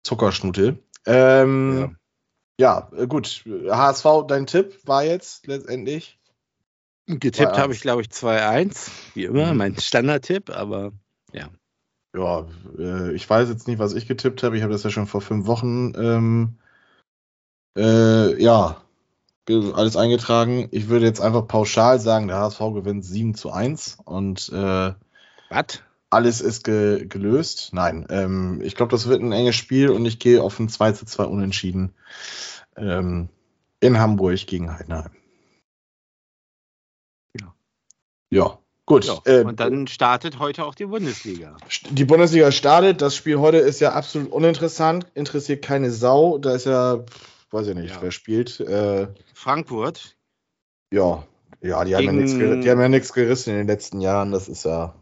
Zuckerschnute. 0.02 0.78
Ähm, 1.06 1.96
ja. 2.60 2.90
äh, 2.94 3.06
gut. 3.06 3.44
HSV, 3.70 4.04
dein 4.28 4.46
Tipp 4.46 4.78
war 4.84 5.02
jetzt 5.04 5.46
letztendlich. 5.46 6.18
Getippt 7.06 7.52
2-1. 7.54 7.58
habe 7.58 7.72
ich, 7.74 7.80
glaube 7.80 8.02
ich, 8.02 8.08
2-1. 8.08 8.90
Wie 9.14 9.24
immer, 9.24 9.52
Mhm. 9.52 9.58
mein 9.58 9.78
Standardtipp, 9.78 10.50
aber 10.50 10.92
Ja, 11.32 11.48
äh, 12.14 13.12
ich 13.12 13.28
weiß 13.28 13.48
jetzt 13.48 13.68
nicht, 13.68 13.78
was 13.78 13.94
ich 13.94 14.06
getippt 14.06 14.42
habe. 14.42 14.56
Ich 14.56 14.62
habe 14.62 14.72
das 14.72 14.82
ja 14.82 14.90
schon 14.90 15.06
vor 15.06 15.20
fünf 15.20 15.46
Wochen 15.46 15.92
ähm, 15.96 16.58
äh, 17.76 18.40
ja, 18.42 18.82
alles 19.48 19.96
eingetragen. 19.96 20.68
Ich 20.70 20.88
würde 20.88 21.06
jetzt 21.06 21.20
einfach 21.20 21.46
pauschal 21.46 22.00
sagen, 22.00 22.28
der 22.28 22.38
HSV 22.38 22.60
gewinnt 22.72 23.04
7 23.04 23.34
zu 23.34 23.50
1 23.50 23.98
und 24.04 24.48
äh, 24.50 24.92
was? 25.50 25.82
alles 26.10 26.40
ist 26.40 26.64
ge 26.64 27.06
gelöst. 27.06 27.70
Nein, 27.72 28.06
ähm, 28.08 28.60
ich 28.62 28.76
glaube, 28.76 28.90
das 28.90 29.08
wird 29.08 29.20
ein 29.20 29.32
enges 29.32 29.56
Spiel 29.56 29.90
und 29.90 30.06
ich 30.06 30.18
gehe 30.18 30.42
auf 30.42 30.58
ein 30.58 30.68
2 30.68 30.92
zu 30.92 31.06
2 31.06 31.24
Unentschieden 31.24 31.94
ähm, 32.76 33.28
in 33.80 33.98
Hamburg 33.98 34.46
gegen 34.46 34.72
Heidenheim. 34.72 35.10
Ja. 37.38 37.54
Ja, 38.30 38.58
gut. 38.86 39.04
Ja. 39.06 39.18
äh, 39.24 39.44
Und 39.44 39.60
dann 39.60 39.86
startet 39.86 40.38
heute 40.38 40.64
auch 40.64 40.74
die 40.74 40.86
Bundesliga. 40.86 41.56
Die 41.90 42.04
Bundesliga 42.04 42.52
startet. 42.52 43.00
Das 43.02 43.14
Spiel 43.16 43.38
heute 43.38 43.58
ist 43.58 43.80
ja 43.80 43.92
absolut 43.92 44.30
uninteressant. 44.32 45.06
Interessiert 45.14 45.62
keine 45.64 45.90
Sau. 45.90 46.38
Da 46.38 46.54
ist 46.54 46.66
ja, 46.66 47.04
weiß 47.50 47.68
ich 47.68 47.74
nicht, 47.74 47.94
Ja. 47.94 48.02
wer 48.02 48.10
spielt. 48.10 48.60
Äh, 48.60 49.08
Frankfurt. 49.32 50.16
ja, 50.92 51.24
ja, 51.60 51.82
die 51.84 51.96
haben 51.96 52.04
ja 52.04 52.12
nichts 52.12 52.32
die 52.34 52.70
haben 52.70 52.80
ja 52.80 52.88
nichts 52.88 53.12
gerissen 53.12 53.50
in 53.50 53.56
den 53.56 53.66
letzten 53.66 54.00
Jahren. 54.02 54.32
Das 54.32 54.48
ist 54.48 54.64
ja, 54.66 54.94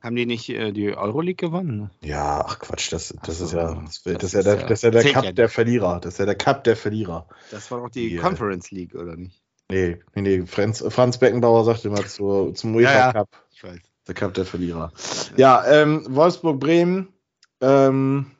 Haben 0.00 0.14
die 0.14 0.24
nicht 0.26 0.48
äh, 0.50 0.70
die 0.72 0.94
Euroleague 0.96 1.34
gewonnen? 1.48 1.90
ja, 2.00 2.44
ach 2.46 2.60
Quatsch, 2.60 2.92
das, 2.92 3.08
das 3.24 3.40
Ach 3.40 3.44
ist 3.44 3.50
so, 3.50 3.56
ja, 3.56 3.74
das, 3.84 4.02
das 4.04 4.18
das 4.18 4.22
ist 4.24 4.32
ja 4.34 4.42
der, 4.42 4.56
das 4.68 4.70
ist 4.78 4.82
ja 4.84 4.90
der 4.92 5.12
Cup 5.12 5.34
der. 5.34 5.48
Verlierer. 5.48 5.98
Das 6.00 6.12
ist 6.14 6.18
ja 6.18 6.26
der 6.26 6.36
Cup 6.36 6.62
der 6.62 6.76
Verlierer. 6.76 7.26
Das 7.50 7.70
war 7.72 7.80
doch 7.80 7.90
die 7.90 8.10
Die, 8.10 8.14
äh, 8.16 8.18
Conference 8.18 8.70
League, 8.70 8.94
oder 8.94 9.16
nicht? 9.16 9.42
Nee, 9.70 9.98
nee, 10.14 10.22
nee. 10.22 10.46
Franz, 10.46 10.84
Franz 10.88 11.18
Beckenbauer 11.18 11.64
sagte 11.64 11.88
immer 11.88 12.04
zur, 12.06 12.54
zum 12.54 12.74
UEFA 12.74 12.92
Ja, 12.92 12.98
ja. 12.98 13.12
Cup. 13.12 13.28
Ich 13.50 13.64
weiß. 13.64 13.80
Der 14.06 14.14
Cup 14.14 14.34
der 14.34 14.46
Verlierer. 14.46 14.92
Ja, 15.36 15.64
ähm, 15.66 16.06
Wolfsburg-Bremen. 16.08 17.08
Ähm, 17.60 18.30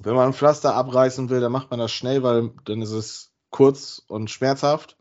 wenn 0.00 0.14
man 0.14 0.28
ein 0.28 0.32
Pflaster 0.34 0.74
abreißen 0.74 1.30
will, 1.30 1.40
dann 1.40 1.52
macht 1.52 1.70
man 1.70 1.80
das 1.80 1.92
schnell, 1.92 2.22
weil 2.22 2.50
dann 2.64 2.82
ist 2.82 2.90
es 2.90 3.32
kurz 3.50 4.02
und 4.08 4.30
schmerzhaft. 4.30 4.96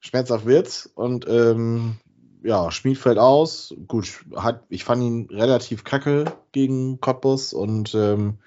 Schmerzhaft 0.00 0.46
wird's. 0.46 0.86
Und 0.94 1.28
ähm, 1.28 1.98
ja, 2.42 2.70
Schmied 2.70 2.98
fällt 2.98 3.18
aus. 3.18 3.74
Gut, 3.86 4.24
hat, 4.34 4.64
ich 4.70 4.84
fand 4.84 5.02
ihn 5.02 5.28
relativ 5.30 5.84
kacke 5.84 6.24
gegen 6.52 7.00
Cottbus 7.00 7.52
und 7.52 7.94
ähm, 7.94 8.38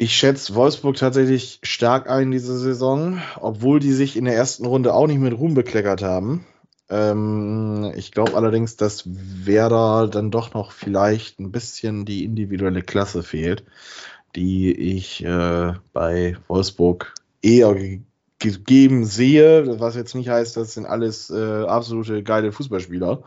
ich 0.00 0.16
schätze 0.16 0.54
Wolfsburg 0.54 0.96
tatsächlich 0.96 1.60
stark 1.62 2.08
ein 2.08 2.30
diese 2.30 2.58
Saison, 2.58 3.20
obwohl 3.38 3.80
die 3.80 3.92
sich 3.92 4.16
in 4.16 4.24
der 4.24 4.34
ersten 4.34 4.64
Runde 4.64 4.94
auch 4.94 5.06
nicht 5.06 5.20
mit 5.20 5.34
Ruhm 5.34 5.52
bekleckert 5.52 6.02
haben. 6.02 6.46
Ähm, 6.88 7.92
ich 7.94 8.10
glaube 8.10 8.34
allerdings, 8.34 8.76
dass 8.76 9.04
Werder 9.04 10.08
dann 10.08 10.30
doch 10.30 10.54
noch 10.54 10.72
vielleicht 10.72 11.38
ein 11.38 11.52
bisschen 11.52 12.06
die 12.06 12.24
individuelle 12.24 12.80
Klasse 12.80 13.22
fehlt, 13.22 13.64
die 14.36 14.72
ich 14.72 15.22
äh, 15.22 15.74
bei 15.92 16.38
Wolfsburg 16.48 17.14
eher 17.42 17.74
ge 17.74 18.00
gegeben 18.38 19.04
sehe, 19.04 19.80
was 19.80 19.96
jetzt 19.96 20.14
nicht 20.14 20.30
heißt, 20.30 20.56
das 20.56 20.72
sind 20.72 20.86
alles 20.86 21.28
äh, 21.28 21.64
absolute 21.64 22.22
geile 22.22 22.52
Fußballspieler. 22.52 23.22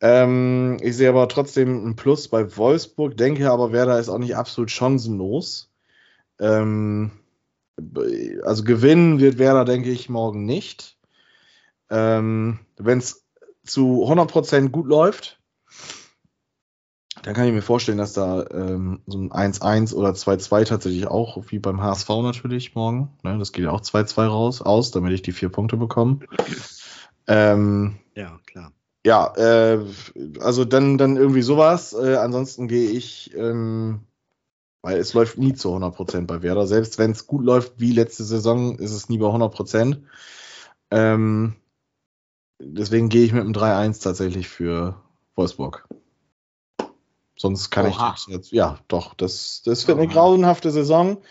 Ähm, 0.00 0.78
ich 0.80 0.96
sehe 0.96 1.10
aber 1.10 1.28
trotzdem 1.28 1.86
ein 1.86 1.96
Plus 1.96 2.28
bei 2.28 2.56
Wolfsburg, 2.56 3.16
denke 3.16 3.50
aber, 3.50 3.72
Werder 3.72 3.98
ist 3.98 4.08
auch 4.08 4.18
nicht 4.18 4.36
absolut 4.36 4.70
chancenlos. 4.70 5.70
Ähm, 6.38 7.10
also 8.42 8.64
gewinnen 8.64 9.20
wird 9.20 9.38
Werder, 9.38 9.64
denke 9.64 9.90
ich, 9.90 10.08
morgen 10.08 10.44
nicht. 10.44 10.96
Ähm, 11.90 12.60
Wenn 12.76 12.98
es 12.98 13.26
zu 13.64 14.06
100% 14.06 14.70
gut 14.70 14.86
läuft, 14.86 15.38
dann 17.22 17.34
kann 17.34 17.46
ich 17.46 17.52
mir 17.52 17.62
vorstellen, 17.62 17.98
dass 17.98 18.14
da 18.14 18.46
ähm, 18.50 19.02
so 19.06 19.18
ein 19.18 19.30
1-1 19.30 19.94
oder 19.94 20.10
2-2 20.10 20.64
tatsächlich 20.64 21.06
auch, 21.06 21.42
wie 21.48 21.58
beim 21.58 21.82
HSV 21.82 22.08
natürlich 22.22 22.74
morgen, 22.74 23.10
ne, 23.22 23.38
das 23.38 23.52
geht 23.52 23.64
ja 23.64 23.72
auch 23.72 23.82
2-2 23.82 24.26
raus, 24.26 24.62
aus, 24.62 24.90
damit 24.90 25.12
ich 25.12 25.22
die 25.22 25.32
vier 25.32 25.50
Punkte 25.50 25.76
bekomme. 25.76 26.20
Ähm, 27.26 27.98
Ja, 28.14 28.38
klar. 28.46 28.72
Ja, 29.04 29.34
äh, 29.36 29.84
also 30.40 30.64
dann, 30.64 30.98
dann 30.98 31.16
irgendwie 31.16 31.42
sowas. 31.42 31.92
Äh, 31.92 32.16
ansonsten 32.16 32.68
gehe 32.68 32.90
ich, 32.90 33.34
ähm, 33.34 34.00
weil 34.82 34.98
es 34.98 35.14
läuft 35.14 35.38
nie 35.38 35.54
zu 35.54 35.74
100% 35.74 36.26
bei 36.26 36.42
Werder. 36.42 36.66
Selbst 36.66 36.98
wenn 36.98 37.12
es 37.12 37.26
gut 37.26 37.44
läuft 37.44 37.74
wie 37.78 37.92
letzte 37.92 38.24
Saison, 38.24 38.78
ist 38.78 38.92
es 38.92 39.08
nie 39.08 39.18
bei 39.18 39.26
100%. 39.26 40.02
Ähm, 40.90 41.56
deswegen 42.60 43.08
gehe 43.08 43.24
ich 43.24 43.32
mit 43.32 43.42
einem 43.42 43.52
3-1 43.52 44.02
tatsächlich 44.02 44.48
für 44.48 45.00
Wolfsburg. 45.34 45.86
Sonst 47.36 47.70
kann 47.70 47.86
Oha. 47.86 48.14
ich 48.16 48.26
jetzt, 48.26 48.52
ja, 48.52 48.78
doch, 48.88 49.14
das, 49.14 49.62
das 49.64 49.88
wird 49.88 49.96
eine 49.96 50.08
grauenhafte 50.08 50.70
Saison. 50.70 51.22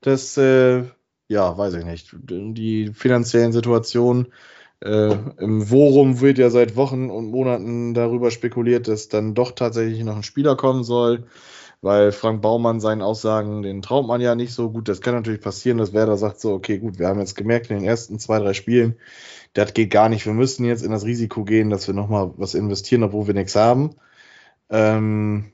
Das, 0.00 0.38
äh, 0.38 0.84
ja, 1.28 1.58
weiß 1.58 1.74
ich 1.74 1.84
nicht. 1.84 2.16
Die 2.22 2.94
finanziellen 2.94 3.52
Situationen 3.52 4.32
äh, 4.82 5.16
Im 5.38 5.62
Forum 5.66 6.20
wird 6.20 6.38
ja 6.38 6.50
seit 6.50 6.76
Wochen 6.76 7.10
und 7.10 7.30
Monaten 7.30 7.92
darüber 7.94 8.30
spekuliert, 8.30 8.88
dass 8.88 9.08
dann 9.08 9.34
doch 9.34 9.52
tatsächlich 9.52 10.02
noch 10.04 10.16
ein 10.16 10.22
Spieler 10.22 10.56
kommen 10.56 10.84
soll, 10.84 11.26
weil 11.82 12.12
Frank 12.12 12.40
Baumann 12.42 12.80
seinen 12.80 13.02
Aussagen, 13.02 13.62
den 13.62 13.82
traut 13.82 14.06
man 14.06 14.20
ja 14.20 14.34
nicht 14.34 14.54
so 14.54 14.70
gut. 14.70 14.88
Das 14.88 15.02
kann 15.02 15.14
natürlich 15.14 15.42
passieren, 15.42 15.78
dass 15.78 15.92
Werder 15.92 16.16
sagt 16.16 16.40
so, 16.40 16.52
okay, 16.54 16.78
gut, 16.78 16.98
wir 16.98 17.08
haben 17.08 17.20
jetzt 17.20 17.36
gemerkt 17.36 17.70
in 17.70 17.76
den 17.78 17.84
ersten 17.86 18.18
zwei, 18.18 18.38
drei 18.38 18.54
Spielen, 18.54 18.96
das 19.52 19.74
geht 19.74 19.90
gar 19.90 20.08
nicht. 20.08 20.26
Wir 20.26 20.34
müssen 20.34 20.64
jetzt 20.64 20.82
in 20.82 20.92
das 20.92 21.04
Risiko 21.04 21.44
gehen, 21.44 21.70
dass 21.70 21.86
wir 21.86 21.94
nochmal 21.94 22.32
was 22.36 22.54
investieren, 22.54 23.02
obwohl 23.02 23.26
wir 23.26 23.34
nichts 23.34 23.56
haben. 23.56 23.96
Ähm, 24.70 25.52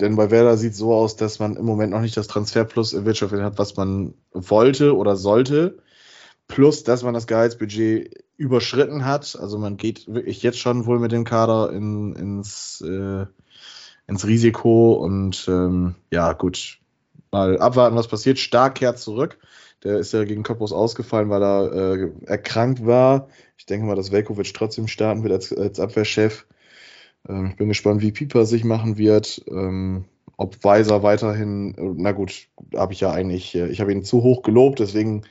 denn 0.00 0.16
bei 0.16 0.30
Werder 0.30 0.56
sieht 0.56 0.72
es 0.72 0.78
so 0.78 0.92
aus, 0.94 1.16
dass 1.16 1.38
man 1.38 1.56
im 1.56 1.64
Moment 1.64 1.92
noch 1.92 2.00
nicht 2.00 2.16
das 2.16 2.26
Transferplus 2.28 2.92
erwirtschaftet 2.92 3.40
hat, 3.42 3.58
was 3.58 3.76
man 3.76 4.14
wollte 4.32 4.96
oder 4.96 5.16
sollte. 5.16 5.78
Plus, 6.48 6.84
dass 6.84 7.02
man 7.02 7.14
das 7.14 7.26
Gehaltsbudget 7.26 8.23
überschritten 8.36 9.04
hat. 9.04 9.36
Also 9.40 9.58
man 9.58 9.76
geht 9.76 10.06
wirklich 10.12 10.42
jetzt 10.42 10.58
schon 10.58 10.86
wohl 10.86 10.98
mit 10.98 11.12
dem 11.12 11.24
Kader 11.24 11.72
in, 11.72 12.14
ins, 12.14 12.80
äh, 12.80 13.26
ins 14.06 14.26
Risiko 14.26 14.94
und 14.94 15.46
ähm, 15.48 15.94
ja, 16.10 16.32
gut. 16.32 16.78
Mal 17.30 17.58
abwarten, 17.58 17.96
was 17.96 18.08
passiert. 18.08 18.38
Stark 18.38 18.76
kehrt 18.76 18.98
zurück. 18.98 19.38
Der 19.82 19.98
ist 19.98 20.12
ja 20.12 20.24
gegen 20.24 20.44
Cottbus 20.44 20.72
ausgefallen, 20.72 21.30
weil 21.30 21.42
er 21.42 21.72
äh, 21.72 22.10
erkrankt 22.26 22.86
war. 22.86 23.28
Ich 23.58 23.66
denke 23.66 23.86
mal, 23.86 23.96
dass 23.96 24.12
Velkovic 24.12 24.54
trotzdem 24.54 24.88
starten 24.88 25.22
wird 25.24 25.32
als, 25.32 25.52
als 25.52 25.80
Abwehrchef. 25.80 26.46
Ähm, 27.28 27.48
ich 27.50 27.56
bin 27.56 27.68
gespannt, 27.68 28.00
wie 28.00 28.12
Pieper 28.12 28.46
sich 28.46 28.64
machen 28.64 28.98
wird. 28.98 29.44
Ähm, 29.48 30.06
ob 30.36 30.62
Weiser 30.64 31.02
weiterhin, 31.02 31.74
äh, 31.76 31.94
na 31.96 32.12
gut, 32.12 32.48
habe 32.74 32.92
ich 32.92 33.00
ja 33.00 33.12
eigentlich, 33.12 33.54
äh, 33.54 33.68
ich 33.68 33.80
habe 33.80 33.92
ihn 33.92 34.04
zu 34.04 34.22
hoch 34.22 34.42
gelobt, 34.42 34.80
deswegen 34.80 35.22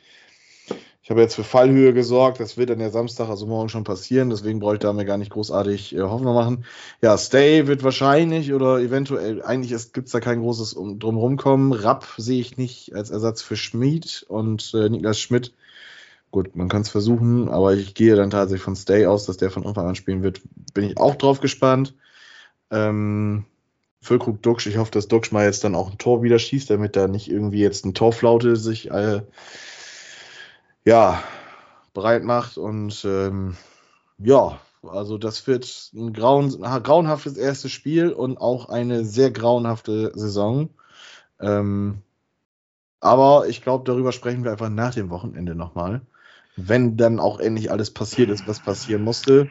ich 1.04 1.10
habe 1.10 1.20
jetzt 1.20 1.36
für 1.36 1.44
Fallhöhe 1.44 1.94
gesorgt. 1.94 2.40
Das 2.40 2.56
wird 2.56 2.70
dann 2.70 2.80
ja 2.80 2.90
Samstag, 2.90 3.28
also 3.28 3.46
morgen 3.46 3.68
schon 3.68 3.84
passieren. 3.84 4.30
Deswegen 4.30 4.62
brauche 4.62 4.76
ich 4.76 4.80
da 4.80 4.94
mir 4.94 5.04
gar 5.04 5.18
nicht 5.18 5.32
großartig 5.32 5.94
äh, 5.94 6.02
Hoffnung 6.02 6.34
machen. 6.34 6.66
Ja, 7.02 7.18
Stay 7.18 7.68
wird 7.68 7.84
wahrscheinlich 7.84 8.54
oder 8.54 8.80
eventuell, 8.80 9.44
eigentlich 9.44 9.72
gibt 9.92 10.08
es 10.08 10.14
da 10.14 10.22
kein 10.22 10.40
großes 10.40 10.72
um, 10.72 11.00
Drumrumkommen. 11.00 11.74
Rapp 11.74 12.08
sehe 12.18 12.40
ich 12.40 12.58
nicht 12.58 12.96
als 12.96 13.10
Ersatz 13.10 13.42
für 13.42 13.58
Schmid 13.58 14.26
und 14.30 14.74
äh, 14.74 14.88
Niklas 14.88 15.20
Schmidt. 15.20 15.54
Gut, 16.32 16.56
man 16.56 16.70
kann 16.70 16.84
es 16.84 16.90
versuchen, 16.90 17.50
aber 17.50 17.74
ich 17.74 17.96
gehe 17.96 18.16
dann 18.16 18.30
tatsächlich 18.30 18.64
von 18.64 18.78
Stay 18.78 19.06
aus, 19.06 19.26
dass 19.26 19.36
der 19.36 19.52
von 19.52 19.66
Anfang 19.66 19.86
an 19.86 19.96
spielen 19.96 20.24
wird. 20.24 20.42
Bin 20.74 20.86
ich 20.86 20.98
auch 20.98 21.16
drauf 21.16 21.42
gespannt. 21.42 21.96
Ähm, 22.72 23.44
Füllkrug 24.02 24.42
Duxch, 24.42 24.68
ich 24.68 24.78
hoffe, 24.78 24.92
dass 24.92 25.10
Duxch 25.10 25.34
mal 25.34 25.44
jetzt 25.44 25.66
dann 25.66 25.76
auch 25.76 25.92
ein 25.92 25.98
Tor 25.98 26.24
wieder 26.24 26.40
schießt, 26.40 26.70
damit 26.70 26.96
da 26.96 27.10
nicht 27.10 27.30
irgendwie 27.30 27.60
jetzt 27.60 27.86
ein 27.86 27.94
Torflaute 27.94 28.56
sich 28.56 28.90
äh, 28.90 29.22
ja, 30.86 31.24
bereit 31.94 32.24
macht. 32.24 32.58
Und 32.58 33.04
ähm, 33.06 33.56
ja, 34.18 34.60
also 34.84 35.18
das 35.18 35.48
wird 35.48 35.92
ein 35.94 36.13
grauen, 36.13 36.50
grauenhaftes 36.62 37.38
erstes 37.38 37.72
Spiel 37.72 38.12
und 38.12 38.38
auch 38.38 38.70
eine 38.70 39.06
sehr 39.06 39.32
grauenhafte 39.32 40.12
Saison. 40.16 40.70
Ähm, 41.40 42.02
aber 43.00 43.48
ich 43.48 43.62
glaube, 43.62 43.84
darüber 43.86 44.12
sprechen 44.12 44.44
wir 44.44 44.52
einfach 44.52 44.70
nach 44.70 44.94
dem 44.94 45.10
Wochenende 45.10 45.56
nochmal. 45.56 46.02
Wenn 46.56 46.98
dann 46.98 47.20
auch 47.20 47.40
endlich 47.40 47.72
alles 47.72 47.92
passiert 47.92 48.30
ist, 48.30 48.48
was 48.48 48.60
passieren 48.60 49.04
musste. 49.04 49.50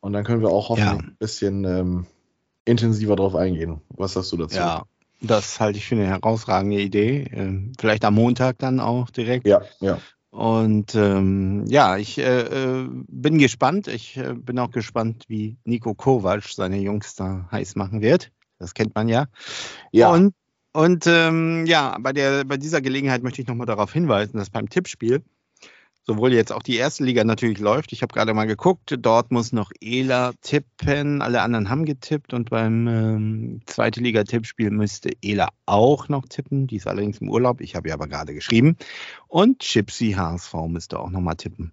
Und 0.00 0.12
dann 0.12 0.22
können 0.24 0.42
wir 0.42 0.50
auch 0.50 0.68
hoffentlich 0.68 1.02
Ja. 1.02 1.08
ein 1.08 1.16
bisschen 1.18 1.64
ähm, 1.64 2.06
intensiver 2.64 3.16
drauf 3.16 3.34
eingehen. 3.34 3.80
Was 3.88 4.12
sagst 4.12 4.32
du 4.32 4.36
dazu? 4.36 4.56
Ja. 4.56 4.84
das 5.22 5.58
halte 5.58 5.78
ich 5.78 5.86
für 5.86 5.94
eine 5.94 6.06
herausragende 6.06 6.78
Idee. 6.78 7.26
Ähm, 7.32 7.72
vielleicht 7.78 8.04
am 8.04 8.14
Montag 8.14 8.58
dann 8.58 8.78
auch 8.80 9.10
direkt. 9.10 9.46
Ja, 9.46 9.62
ja. 9.80 9.98
Und 10.36 10.94
ähm, 10.94 11.64
ja, 11.66 11.96
ich 11.96 12.18
äh, 12.18 12.42
äh, 12.42 12.88
bin 13.08 13.38
gespannt. 13.38 13.88
Ich 13.88 14.18
äh, 14.18 14.34
bin 14.34 14.58
auch 14.58 14.70
gespannt, 14.70 15.24
wie 15.28 15.56
Nico 15.64 15.94
Kovac 15.94 16.44
seine 16.44 16.78
Jungs 16.78 17.14
da 17.14 17.48
heiß 17.50 17.74
machen 17.74 18.02
wird. 18.02 18.30
Das 18.58 18.74
kennt 18.74 18.94
man 18.94 19.08
ja. 19.08 19.28
Ja. 19.92 20.10
Und, 20.10 20.34
und 20.74 21.06
ähm, 21.06 21.64
ja, 21.64 21.96
bei, 21.98 22.12
der, 22.12 22.44
bei 22.44 22.58
dieser 22.58 22.82
Gelegenheit 22.82 23.22
möchte 23.22 23.40
ich 23.40 23.48
nochmal 23.48 23.66
darauf 23.66 23.94
hinweisen, 23.94 24.36
dass 24.36 24.50
beim 24.50 24.68
Tippspiel 24.68 25.24
sowohl 26.06 26.32
jetzt 26.32 26.52
auch 26.52 26.62
die 26.62 26.76
erste 26.76 27.04
Liga 27.04 27.24
natürlich 27.24 27.58
läuft. 27.58 27.92
Ich 27.92 28.02
habe 28.02 28.14
gerade 28.14 28.32
mal 28.32 28.46
geguckt, 28.46 28.96
dort 28.98 29.32
muss 29.32 29.52
noch 29.52 29.72
Ela 29.80 30.32
tippen. 30.40 31.20
Alle 31.20 31.42
anderen 31.42 31.68
haben 31.68 31.84
getippt 31.84 32.32
und 32.32 32.50
beim 32.50 32.86
ähm, 32.86 33.60
zweite 33.66 34.00
Liga-Tippspiel 34.00 34.70
müsste 34.70 35.10
Ela 35.20 35.48
auch 35.66 36.08
noch 36.08 36.26
tippen. 36.28 36.68
Die 36.68 36.76
ist 36.76 36.86
allerdings 36.86 37.18
im 37.18 37.28
Urlaub. 37.28 37.60
Ich 37.60 37.74
habe 37.74 37.88
ja 37.88 37.94
aber 37.94 38.06
gerade 38.06 38.34
geschrieben. 38.34 38.76
Und 39.26 39.58
Chipsy 39.58 40.12
HSV 40.12 40.54
müsste 40.68 41.00
auch 41.00 41.10
nochmal 41.10 41.36
tippen. 41.36 41.72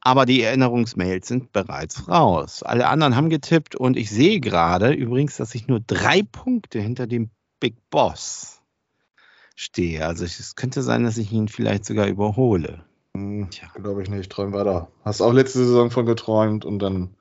Aber 0.00 0.26
die 0.26 0.42
Erinnerungsmails 0.42 1.28
sind 1.28 1.52
bereits 1.52 2.08
raus. 2.08 2.62
Alle 2.62 2.88
anderen 2.88 3.14
haben 3.14 3.30
getippt 3.30 3.76
und 3.76 3.96
ich 3.96 4.10
sehe 4.10 4.40
gerade 4.40 4.92
übrigens, 4.92 5.36
dass 5.36 5.54
ich 5.54 5.68
nur 5.68 5.80
drei 5.80 6.22
Punkte 6.22 6.80
hinter 6.80 7.06
dem 7.06 7.30
Big 7.60 7.76
Boss 7.90 8.62
stehe. 9.54 10.06
Also 10.06 10.24
es 10.24 10.56
könnte 10.56 10.82
sein, 10.82 11.04
dass 11.04 11.18
ich 11.18 11.30
ihn 11.30 11.48
vielleicht 11.48 11.84
sogar 11.84 12.06
überhole. 12.06 12.82
Hm, 13.16 13.48
Glaube 13.74 14.02
ich 14.02 14.10
nicht. 14.10 14.30
Träum 14.30 14.52
weiter. 14.52 14.90
Hast 15.04 15.20
auch 15.20 15.32
letzte 15.32 15.58
Saison 15.58 15.90
von 15.90 16.06
geträumt 16.06 16.64
und 16.64 16.78
dann 16.78 17.14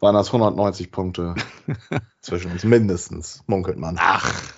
waren 0.00 0.14
das 0.14 0.28
190 0.28 0.90
Punkte 0.90 1.34
zwischen 2.20 2.52
uns 2.52 2.64
mindestens, 2.64 3.42
munkelt 3.46 3.78
man. 3.78 3.96
Ach, 3.98 4.52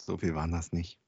so 0.00 0.16
viel 0.16 0.34
waren 0.34 0.52
das 0.52 0.72
nicht. 0.72 0.98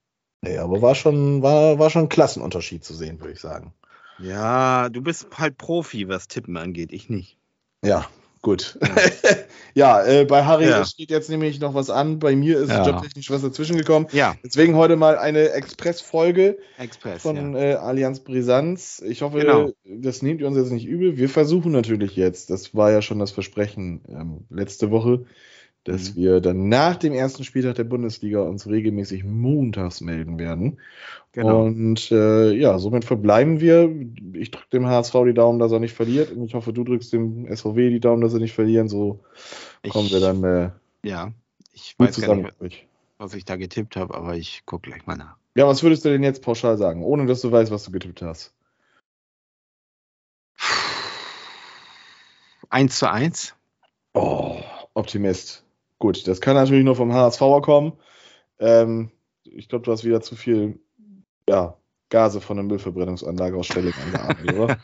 Nee, 0.42 0.58
aber 0.58 0.82
war 0.82 0.94
schon, 0.94 1.42
war, 1.42 1.78
war 1.78 1.90
schon 1.90 2.02
ein 2.02 2.08
Klassenunterschied 2.08 2.84
zu 2.84 2.94
sehen, 2.94 3.20
würde 3.20 3.32
ich 3.32 3.40
sagen. 3.40 3.74
Ja, 4.18 4.88
du 4.88 5.00
bist 5.02 5.26
halt 5.36 5.58
Profi, 5.58 6.08
was 6.08 6.28
Tippen 6.28 6.56
angeht, 6.56 6.92
ich 6.92 7.08
nicht. 7.08 7.38
Ja, 7.84 8.06
gut. 8.42 8.78
ja, 9.74 10.04
äh, 10.04 10.24
bei 10.24 10.44
Harry 10.44 10.68
Ja. 10.68 10.84
steht 10.84 11.10
jetzt 11.10 11.30
nämlich 11.30 11.60
noch 11.60 11.74
was 11.74 11.90
an. 11.90 12.18
Bei 12.18 12.34
mir 12.36 12.58
ist 12.58 12.70
Ja. 12.70 12.86
jobtechnisch 12.86 13.30
was 13.30 13.42
dazwischen 13.42 13.76
gekommen. 13.76 14.06
Ja, 14.12 14.34
Deswegen 14.44 14.76
heute 14.76 14.96
mal 14.96 15.18
eine 15.18 15.50
Express-Folge 15.50 16.58
Express. 16.78 17.22
von 17.22 17.54
ja. 17.54 17.58
äh, 17.60 17.74
Allianz 17.74 18.20
Brisanz. 18.20 19.02
Ich 19.06 19.22
hoffe, 19.22 19.38
Genau. 19.40 19.70
das 19.84 20.22
nehmt 20.22 20.40
ihr 20.40 20.46
uns 20.46 20.56
jetzt 20.56 20.72
nicht 20.72 20.86
übel. 20.86 21.16
Wir 21.16 21.28
versuchen 21.28 21.72
natürlich 21.72 22.16
jetzt, 22.16 22.50
das 22.50 22.74
war 22.74 22.90
ja 22.90 23.02
schon 23.02 23.18
das 23.18 23.30
Versprechen 23.30 24.02
ähm, 24.08 24.40
letzte 24.50 24.90
Woche, 24.90 25.24
dass 25.88 26.14
Mhm. 26.14 26.16
wir 26.20 26.40
dann 26.40 26.68
nach 26.68 26.96
dem 26.96 27.12
ersten 27.12 27.44
Spieltag 27.44 27.74
der 27.76 27.84
Bundesliga 27.84 28.40
uns 28.42 28.66
regelmäßig 28.66 29.24
montags 29.24 30.00
melden 30.00 30.38
werden. 30.38 30.78
genau. 31.32 31.64
Und 31.64 32.10
äh, 32.12 32.52
ja, 32.52 32.78
somit 32.78 33.04
verbleiben 33.04 33.60
wir. 33.60 33.90
Ich 34.34 34.50
drücke 34.50 34.68
dem 34.72 34.86
HSV 34.86 35.14
die 35.26 35.34
Daumen, 35.34 35.58
dass 35.58 35.72
er 35.72 35.80
nicht 35.80 35.94
verliert. 35.94 36.30
Und 36.32 36.44
ich 36.44 36.54
hoffe, 36.54 36.72
du 36.72 36.84
drückst 36.84 37.12
dem 37.12 37.46
SVW 37.54 37.90
die 37.90 38.00
Daumen, 38.00 38.20
dass 38.22 38.32
sie 38.32 38.40
nicht 38.40 38.54
verlieren. 38.54 38.88
So 38.88 39.20
kommen 39.88 40.10
wir 40.10 40.20
dann 40.20 40.44
äh, 40.44 40.70
Ja, 41.02 41.32
ich 41.72 41.96
gut 41.96 42.08
weiß 42.08 42.16
gar 42.16 42.22
zusammen. 42.26 42.42
nicht, 42.44 42.60
durch. 42.60 42.86
was 43.18 43.34
ich 43.34 43.44
da 43.44 43.56
getippt 43.56 43.96
habe, 43.96 44.14
aber 44.14 44.36
ich 44.36 44.62
gucke 44.66 44.90
gleich 44.90 45.06
mal 45.06 45.16
nach. 45.16 45.36
Ja, 45.56 45.66
was 45.66 45.82
würdest 45.82 46.04
du 46.04 46.08
denn 46.10 46.22
jetzt 46.22 46.42
pauschal 46.42 46.76
sagen, 46.78 47.02
ohne 47.02 47.26
dass 47.26 47.40
du 47.40 47.50
weißt, 47.50 47.70
was 47.72 47.84
du 47.84 47.90
getippt 47.90 48.22
hast? 48.22 48.54
1 52.70 52.98
zu 52.98 53.10
1. 53.10 53.54
Oh, 54.14 54.60
Optimist. 54.94 55.64
Gut, 55.98 56.26
das 56.28 56.40
kann 56.40 56.54
natürlich 56.54 56.84
nur 56.84 56.96
vom 56.96 57.12
HSV 57.12 57.40
kommen. 57.62 57.92
Ähm, 58.58 59.10
ich 59.44 59.68
glaube, 59.68 59.84
du 59.84 59.92
hast 59.92 60.04
wieder 60.04 60.20
zu 60.20 60.36
viel 60.36 60.78
ja, 61.48 61.76
Gase 62.10 62.40
von 62.40 62.56
der 62.56 62.64
Müllverbrennungsanlage 62.64 63.56
aus 63.56 63.66
Stelling 63.66 63.92
angeatmet, 63.94 64.54
oder? 64.54 64.78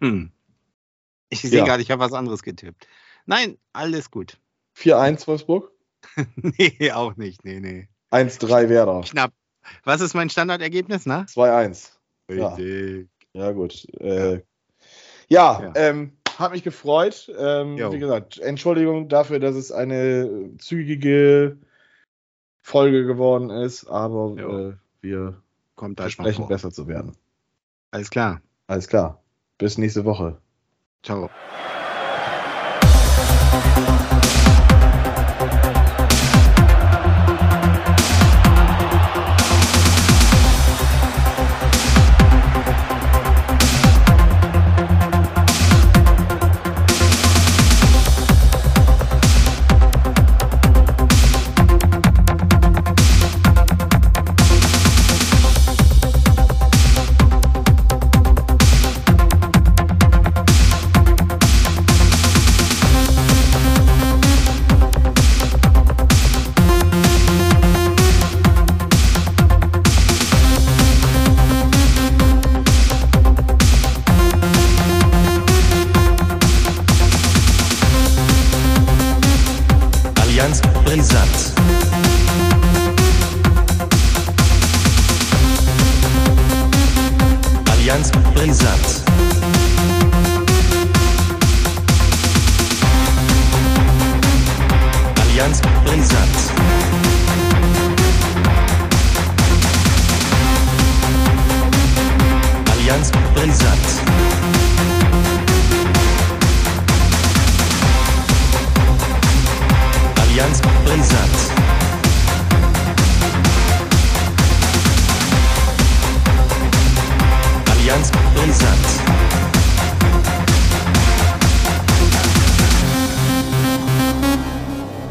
Ich 1.32 1.42
sehe 1.42 1.58
Ja. 1.60 1.64
gerade, 1.64 1.82
ich 1.82 1.90
habe 1.90 2.00
was 2.00 2.12
anderes 2.12 2.42
getippt. 2.42 2.88
Nein, 3.26 3.56
alles 3.72 4.10
gut. 4.10 4.38
4-1 4.76 5.26
Wolfsburg, 5.28 5.70
nee, 6.36 6.90
auch 6.92 7.16
nicht. 7.16 7.44
Nee, 7.44 7.60
nee. 7.60 7.88
1-3 8.10 8.68
Werder, 8.68 9.02
Knapp. 9.02 9.32
Was 9.84 10.00
ist 10.00 10.14
mein 10.14 10.30
Standardergebnis, 10.30 11.06
ne? 11.06 11.26
2-1. 11.28 11.92
Ja. 12.30 12.54
Richtig. 12.54 13.08
Ja, 13.32 13.52
gut. 13.52 13.86
Äh, 14.00 14.42
ja, 15.28 15.62
Ja. 15.62 15.72
Ähm, 15.76 16.16
hat 16.40 16.52
mich 16.52 16.62
gefreut. 16.62 17.30
Ähm, 17.38 17.76
wie 17.76 17.98
gesagt, 17.98 18.38
Entschuldigung 18.38 19.08
dafür, 19.08 19.38
dass 19.38 19.54
es 19.54 19.70
eine 19.70 20.50
zügige 20.58 21.58
Folge 22.62 23.04
geworden 23.04 23.50
ist, 23.50 23.86
aber 23.86 24.36
äh, 24.36 24.74
wir 25.00 25.42
Kommt 25.76 26.00
versprechen 26.00 26.46
besser 26.48 26.70
zu 26.70 26.88
werden. 26.88 27.12
Alles 27.90 28.10
klar. 28.10 28.40
Alles 28.66 28.88
klar. 28.88 29.22
Bis 29.58 29.78
nächste 29.78 30.04
Woche. 30.04 30.38
Ciao. 31.02 31.30